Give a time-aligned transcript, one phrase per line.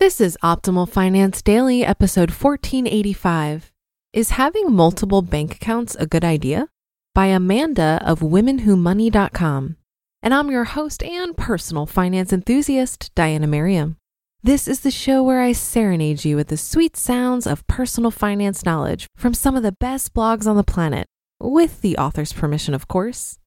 [0.00, 3.72] This is Optimal Finance Daily, episode 1485.
[4.12, 6.68] Is having multiple bank accounts a good idea?
[7.16, 9.76] By Amanda of WomenWhoMoney.com.
[10.22, 13.96] And I'm your host and personal finance enthusiast, Diana Merriam.
[14.40, 18.64] This is the show where I serenade you with the sweet sounds of personal finance
[18.64, 21.08] knowledge from some of the best blogs on the planet,
[21.40, 23.40] with the author's permission, of course.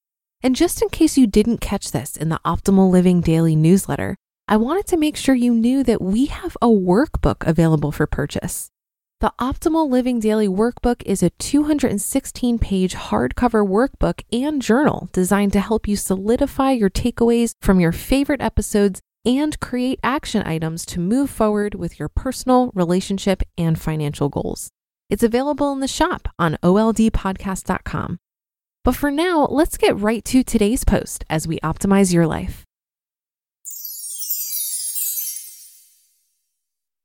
[0.43, 4.57] And just in case you didn't catch this in the Optimal Living Daily newsletter, I
[4.57, 8.69] wanted to make sure you knew that we have a workbook available for purchase.
[9.21, 15.59] The Optimal Living Daily Workbook is a 216 page hardcover workbook and journal designed to
[15.59, 21.29] help you solidify your takeaways from your favorite episodes and create action items to move
[21.29, 24.71] forward with your personal, relationship, and financial goals.
[25.09, 28.17] It's available in the shop on oldpodcast.com.
[28.83, 32.65] But for now, let's get right to today's post as we optimize your life.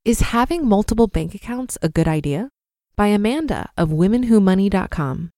[0.07, 2.49] Is having multiple bank accounts a good idea?
[2.95, 5.31] By Amanda of WomenWhoMoney.com.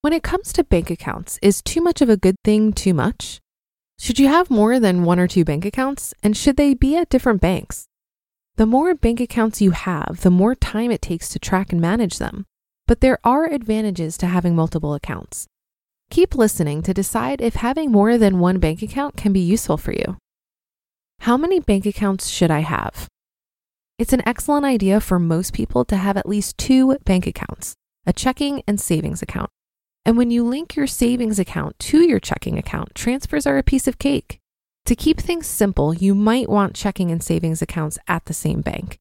[0.00, 3.38] When it comes to bank accounts, is too much of a good thing too much?
[4.00, 7.08] Should you have more than one or two bank accounts, and should they be at
[7.08, 7.84] different banks?
[8.56, 12.18] The more bank accounts you have, the more time it takes to track and manage
[12.18, 12.46] them.
[12.88, 15.46] But there are advantages to having multiple accounts.
[16.10, 19.92] Keep listening to decide if having more than one bank account can be useful for
[19.92, 20.16] you.
[21.20, 23.06] How many bank accounts should I have?
[24.00, 27.74] It's an excellent idea for most people to have at least two bank accounts,
[28.06, 29.50] a checking and savings account.
[30.06, 33.86] And when you link your savings account to your checking account, transfers are a piece
[33.86, 34.40] of cake.
[34.86, 38.98] To keep things simple, you might want checking and savings accounts at the same bank.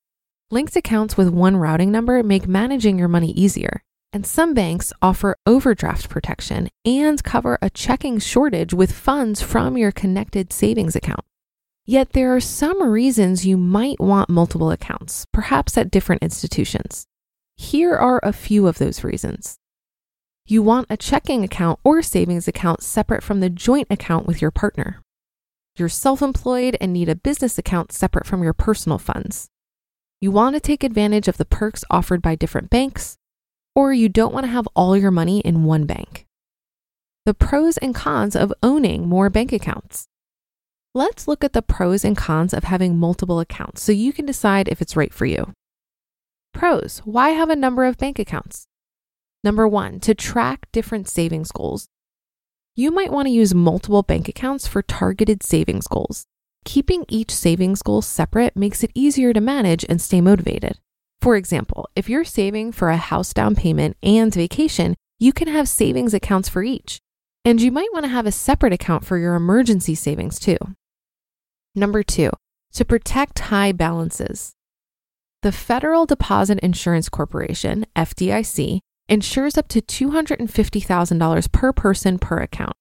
[0.52, 3.82] Linked accounts with one routing number make managing your money easier.
[4.12, 9.94] And some banks offer overdraft protection and cover a checking shortage with funds from your
[9.94, 11.24] connected savings account.
[11.90, 17.08] Yet there are some reasons you might want multiple accounts, perhaps at different institutions.
[17.58, 19.58] Here are a few of those reasons.
[20.46, 24.52] You want a checking account or savings account separate from the joint account with your
[24.52, 25.02] partner.
[25.78, 29.50] You're self employed and need a business account separate from your personal funds.
[30.22, 33.18] You want to take advantage of the perks offered by different banks,
[33.74, 36.28] or you don't want to have all your money in one bank.
[37.26, 40.08] The pros and cons of owning more bank accounts.
[40.96, 44.68] Let's look at the pros and cons of having multiple accounts so you can decide
[44.68, 45.54] if it's right for you.
[46.52, 48.66] Pros Why have a number of bank accounts?
[49.44, 51.88] Number one, to track different savings goals.
[52.76, 56.26] You might want to use multiple bank accounts for targeted savings goals.
[56.66, 60.80] Keeping each savings goal separate makes it easier to manage and stay motivated.
[61.22, 65.70] For example, if you're saving for a house down payment and vacation, you can have
[65.70, 67.00] savings accounts for each.
[67.46, 70.58] And you might want to have a separate account for your emergency savings too.
[71.80, 72.32] Number two,
[72.74, 74.52] to protect high balances.
[75.44, 82.74] The Federal Deposit Insurance Corporation, FDIC, insures up to $250,000 per person per account.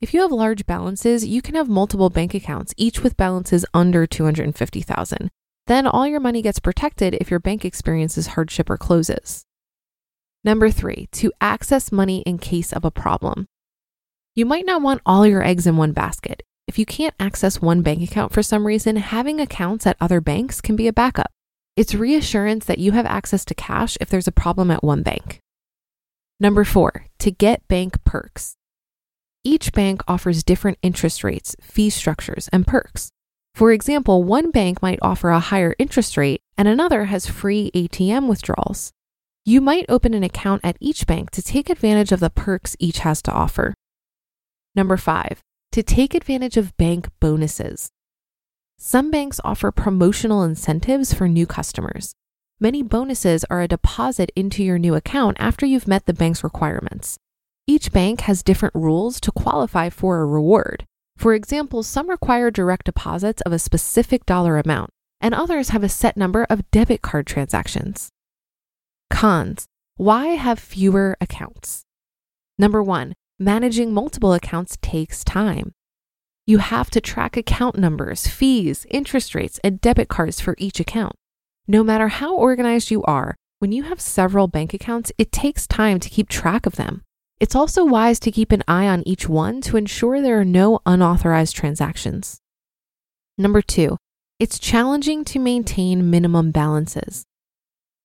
[0.00, 4.06] If you have large balances, you can have multiple bank accounts, each with balances under
[4.06, 5.28] 250,000.
[5.66, 9.44] Then all your money gets protected if your bank experiences hardship or closes.
[10.42, 13.44] Number 3, to access money in case of a problem.
[14.34, 16.42] You might not want all your eggs in one basket.
[16.68, 20.60] If you can't access one bank account for some reason, having accounts at other banks
[20.60, 21.30] can be a backup.
[21.76, 25.40] It's reassurance that you have access to cash if there's a problem at one bank.
[26.38, 28.56] Number four, to get bank perks.
[29.44, 33.12] Each bank offers different interest rates, fee structures, and perks.
[33.54, 38.28] For example, one bank might offer a higher interest rate and another has free ATM
[38.28, 38.92] withdrawals.
[39.46, 42.98] You might open an account at each bank to take advantage of the perks each
[42.98, 43.72] has to offer.
[44.74, 45.40] Number five,
[45.72, 47.90] to take advantage of bank bonuses.
[48.78, 52.14] Some banks offer promotional incentives for new customers.
[52.60, 57.18] Many bonuses are a deposit into your new account after you've met the bank's requirements.
[57.66, 60.84] Each bank has different rules to qualify for a reward.
[61.16, 65.88] For example, some require direct deposits of a specific dollar amount, and others have a
[65.88, 68.10] set number of debit card transactions.
[69.10, 69.66] Cons
[69.96, 71.82] Why have fewer accounts?
[72.58, 75.72] Number one, managing multiple accounts takes time.
[76.46, 81.14] You have to track account numbers, fees, interest rates, and debit cards for each account.
[81.66, 86.00] No matter how organized you are, when you have several bank accounts, it takes time
[86.00, 87.02] to keep track of them.
[87.38, 90.80] It's also wise to keep an eye on each one to ensure there are no
[90.86, 92.38] unauthorized transactions.
[93.36, 93.96] Number two,
[94.40, 97.24] it's challenging to maintain minimum balances.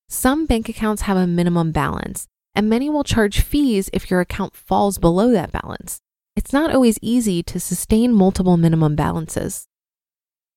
[0.10, 4.56] Some bank accounts have a minimum balance, and many will charge fees if your account
[4.56, 6.00] falls below that balance.
[6.36, 9.68] It's not always easy to sustain multiple minimum balances.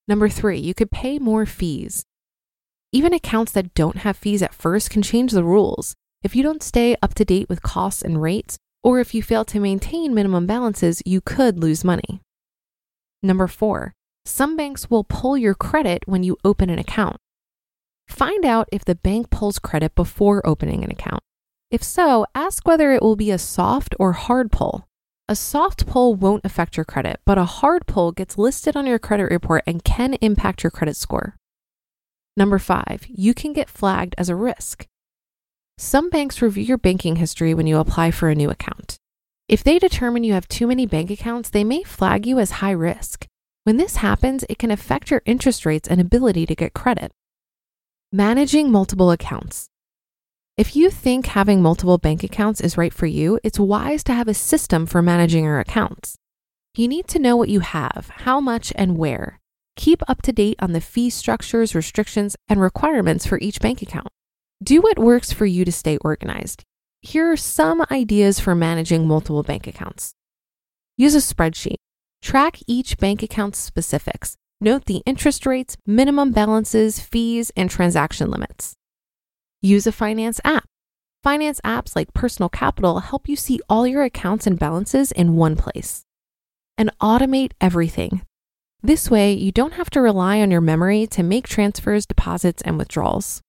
[0.08, 2.04] Number three, you could pay more fees.
[2.92, 5.94] Even accounts that don't have fees at first can change the rules.
[6.22, 9.44] If you don't stay up to date with costs and rates, or if you fail
[9.46, 12.20] to maintain minimum balances, you could lose money.
[13.22, 13.92] Number four,
[14.24, 17.16] some banks will pull your credit when you open an account.
[18.08, 21.22] Find out if the bank pulls credit before opening an account.
[21.76, 24.88] If so, ask whether it will be a soft or hard pull.
[25.28, 28.98] A soft pull won't affect your credit, but a hard pull gets listed on your
[28.98, 31.36] credit report and can impact your credit score.
[32.34, 34.86] Number five, you can get flagged as a risk.
[35.76, 38.96] Some banks review your banking history when you apply for a new account.
[39.46, 42.70] If they determine you have too many bank accounts, they may flag you as high
[42.70, 43.26] risk.
[43.64, 47.12] When this happens, it can affect your interest rates and ability to get credit.
[48.12, 49.68] Managing multiple accounts.
[50.56, 54.26] If you think having multiple bank accounts is right for you, it's wise to have
[54.26, 56.16] a system for managing your accounts.
[56.74, 59.38] You need to know what you have, how much, and where.
[59.76, 64.08] Keep up to date on the fee structures, restrictions, and requirements for each bank account.
[64.62, 66.62] Do what works for you to stay organized.
[67.02, 70.14] Here are some ideas for managing multiple bank accounts.
[70.96, 71.76] Use a spreadsheet.
[72.22, 74.36] Track each bank account's specifics.
[74.62, 78.72] Note the interest rates, minimum balances, fees, and transaction limits.
[79.62, 80.64] Use a finance app.
[81.22, 85.56] Finance apps like Personal Capital help you see all your accounts and balances in one
[85.56, 86.04] place.
[86.78, 88.22] And automate everything.
[88.82, 92.78] This way, you don't have to rely on your memory to make transfers, deposits, and
[92.78, 93.40] withdrawals.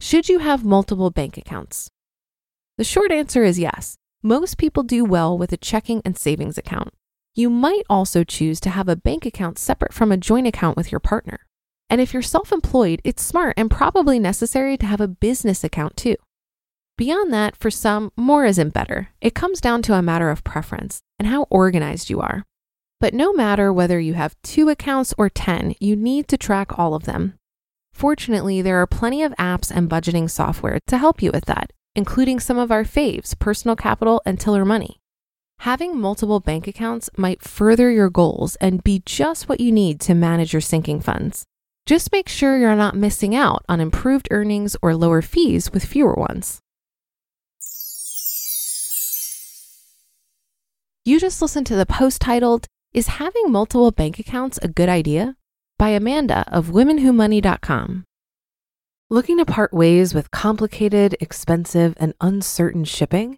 [0.00, 1.88] Should you have multiple bank accounts?
[2.76, 3.96] The short answer is yes.
[4.22, 6.92] Most people do well with a checking and savings account.
[7.34, 10.92] You might also choose to have a bank account separate from a joint account with
[10.92, 11.40] your partner.
[11.94, 15.96] And if you're self employed, it's smart and probably necessary to have a business account
[15.96, 16.16] too.
[16.98, 19.10] Beyond that, for some, more isn't better.
[19.20, 22.42] It comes down to a matter of preference and how organized you are.
[22.98, 26.94] But no matter whether you have two accounts or 10, you need to track all
[26.96, 27.34] of them.
[27.92, 32.40] Fortunately, there are plenty of apps and budgeting software to help you with that, including
[32.40, 34.98] some of our faves, Personal Capital and Tiller Money.
[35.60, 40.14] Having multiple bank accounts might further your goals and be just what you need to
[40.16, 41.46] manage your sinking funds.
[41.86, 46.14] Just make sure you're not missing out on improved earnings or lower fees with fewer
[46.14, 46.60] ones.
[51.04, 55.36] You just listened to the post titled, Is Having Multiple Bank Accounts a Good Idea?
[55.76, 58.04] by Amanda of WomenWhoMoney.com.
[59.10, 63.36] Looking to part ways with complicated, expensive, and uncertain shipping?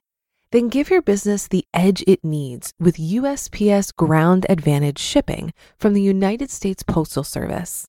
[0.53, 6.03] Then give your business the edge it needs with USPS Ground Advantage shipping from the
[6.03, 7.89] United States Postal Service.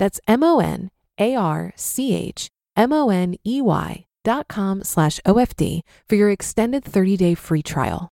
[0.00, 0.88] That's M O N
[1.18, 6.30] A R C H M O N E Y dot com slash OFD for your
[6.30, 8.08] extended 30 day free trial.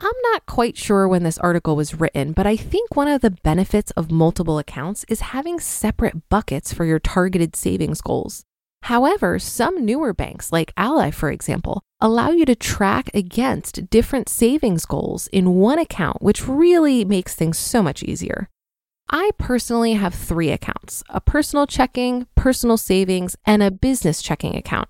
[0.00, 3.36] I'm not quite sure when this article was written, but I think one of the
[3.44, 8.42] benefits of multiple accounts is having separate buckets for your targeted savings goals.
[8.84, 14.86] However, some newer banks, like Ally, for example, allow you to track against different savings
[14.86, 18.48] goals in one account, which really makes things so much easier.
[19.14, 24.88] I personally have three accounts a personal checking, personal savings, and a business checking account.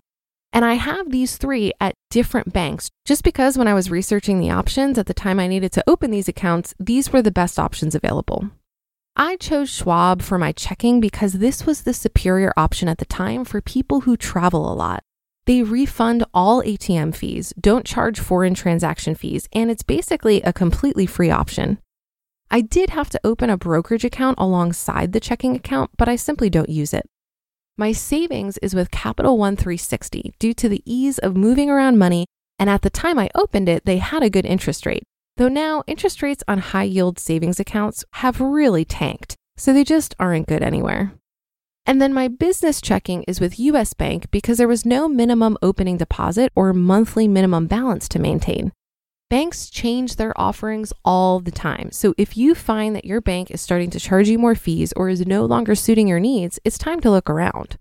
[0.52, 4.50] And I have these three at different banks just because when I was researching the
[4.50, 7.96] options at the time I needed to open these accounts, these were the best options
[7.96, 8.48] available.
[9.16, 13.44] I chose Schwab for my checking because this was the superior option at the time
[13.44, 15.02] for people who travel a lot.
[15.46, 21.06] They refund all ATM fees, don't charge foreign transaction fees, and it's basically a completely
[21.06, 21.78] free option.
[22.54, 26.50] I did have to open a brokerage account alongside the checking account, but I simply
[26.50, 27.06] don't use it.
[27.78, 32.26] My savings is with Capital One 360 due to the ease of moving around money,
[32.58, 35.02] and at the time I opened it, they had a good interest rate.
[35.38, 40.14] Though now interest rates on high yield savings accounts have really tanked, so they just
[40.20, 41.14] aren't good anywhere.
[41.86, 45.96] And then my business checking is with US Bank because there was no minimum opening
[45.96, 48.72] deposit or monthly minimum balance to maintain.
[49.32, 51.90] Banks change their offerings all the time.
[51.90, 55.08] So if you find that your bank is starting to charge you more fees or
[55.08, 57.78] is no longer suiting your needs, it's time to look around.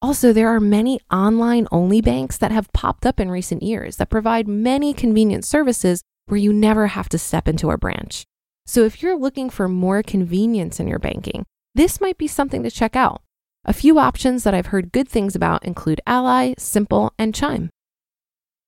[0.00, 4.08] Also, there are many online only banks that have popped up in recent years that
[4.08, 8.24] provide many convenient services where you never have to step into a branch.
[8.64, 11.44] So if you're looking for more convenience in your banking,
[11.74, 13.20] this might be something to check out.
[13.66, 17.68] A few options that I've heard good things about include Ally, Simple, and Chime.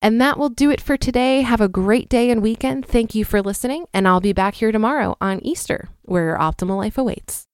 [0.07, 1.41] And that will do it for today.
[1.41, 2.87] Have a great day and weekend.
[2.87, 6.77] Thank you for listening, and I'll be back here tomorrow on Easter, where your optimal
[6.77, 7.49] life awaits.